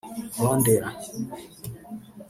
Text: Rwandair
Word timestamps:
Rwandair 0.37 0.87